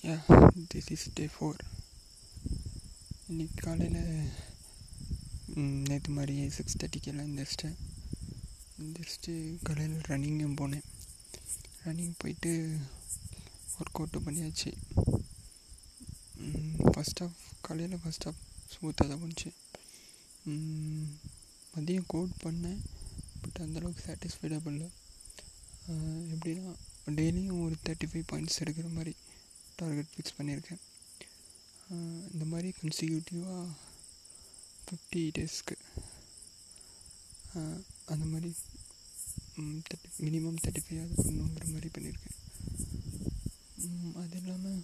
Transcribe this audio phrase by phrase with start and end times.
[0.00, 0.14] Yeah
[0.72, 1.58] this is day four
[3.30, 4.04] இன்னைக்கு காலையில்
[5.88, 7.76] நேற்று மாதிரி சிக்ஸ் தேர்ட்டிக்கெல்லாம் எந்திரிச்சிட்டேன்.
[8.82, 9.34] எந்திரிச்சிட்டு
[9.66, 10.86] காலையில் ரன்னிங்கும் போனேன்.
[11.84, 12.52] ரன்னிங் போயிட்டு
[13.78, 14.70] ஒர்க் அவுட்டு பண்ணியாச்சு.
[16.92, 18.40] ஃபஸ்ட் ஆஃப் காலையில் ஃபஸ்ட் ஆஃப்
[18.74, 19.50] ஸ்மூத்தாக தான் போணுச்சு
[21.74, 22.80] மதியம் கோட் பண்ணேன்
[23.42, 24.88] பட் அந்தளவுக்கு சாட்டிஸ்ஃபைடாக பண்ணல.
[26.32, 26.72] எப்படின்னா
[27.18, 29.14] டெய்லியும் ஒரு தேர்ட்டி ஃபைவ் பாயிண்ட்ஸ் எடுக்கிற மாதிரி.
[29.82, 30.82] டார்கெட் ஃபிக்ஸ் பண்ணியிருக்கேன்.
[32.32, 33.64] இந்த மாதிரி கன்சிக்யூட்டிவாக
[34.84, 35.76] ஃபிஃப்டி டேஸ்க்கு
[38.12, 38.50] அந்த மாதிரி
[39.88, 42.38] தேர்ட்டி மினிமம் தேர்ட்டி ஃபைவ் அது பண்ணுங்கிற மாதிரி பண்ணியிருக்கேன்.
[44.22, 44.80] அது இல்லாமல்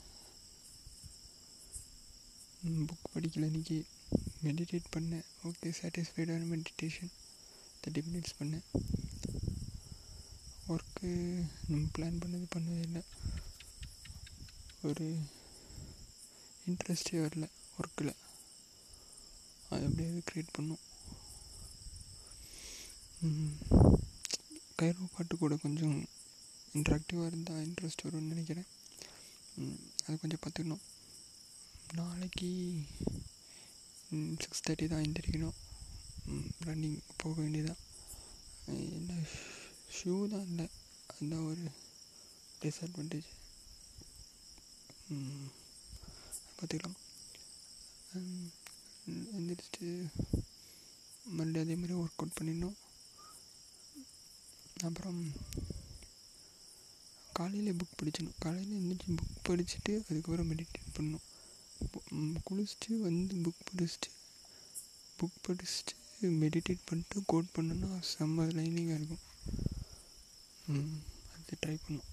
[2.89, 3.78] புக் படிக்கல இன்றைக்கி
[4.47, 5.27] மெடிடேட் பண்ணேன்.
[5.48, 7.12] ஓகே சாட்டிஸ்ஃபைடான மெடிடேஷன்
[7.83, 8.65] தேர்ட்டி மினிட்ஸ் பண்ணேன்.
[10.75, 11.11] ஒர்க்கு
[11.70, 13.03] நம்ம பிளான் பண்ணது பண்ணவே இல்லை.
[14.87, 15.06] ஒரு
[16.70, 17.47] இன்ட்ரெஸ்டே வரல
[17.78, 18.11] ஒர்க்கில்
[19.70, 20.83] அது எப்படியாவது க்ரியேட் பண்ணும்.
[24.80, 25.97] கைரோ பாட்டு கூட கொஞ்சம்
[26.78, 28.69] இன்ட்ராக்டிவாக இருந்தால் இன்ட்ரெஸ்ட் வரும்னு நினைக்கிறேன்.
[30.05, 30.84] அது கொஞ்சம் பார்த்துக்கணும்.
[31.98, 32.50] நாளைக்கு
[34.42, 35.58] சிக்ஸ் தேர்ட்டி தான் எந்திரிக்கணும்.
[36.69, 37.83] ரன்னிங் போக வேண்டியதான்
[38.98, 39.20] என்ன
[39.97, 40.69] ஷூ தான் இல்லை.
[41.10, 41.66] அதுதான் ஒரு
[42.62, 43.28] டிஸ்அட்வான்டேஜ்
[46.56, 46.98] பார்த்துக்கலாம்.
[49.39, 49.87] எந்திரிச்சிட்டு
[51.37, 52.77] மறுபடியும் அதே மாதிரி ஒர்க் அவுட் பண்ணிடணும்.
[54.89, 55.20] அப்புறம்
[57.39, 58.39] காலையில் புக் படிச்சிடணும்.
[58.45, 61.27] காலையில் எழுந்திரிச்சி புக் படிச்சுட்டு அதுக்கப்புறம் மெடிடேட் பண்ணணும்.
[62.48, 64.11] குளிச்சுட்டு வந்து புக் படிச்சுட்டு
[65.19, 65.95] புக் படிச்சுட்டு
[66.43, 69.25] மெடிடேட் பண்ணிட்டு கோட் பண்ணோன்னா செம்ம லைனிங்காக இருக்கும்.
[71.34, 72.09] அது ட்ரை பண்ணும்